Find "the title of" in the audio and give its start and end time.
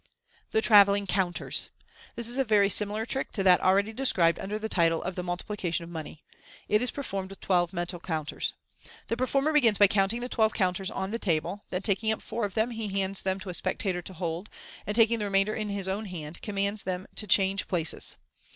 4.57-5.13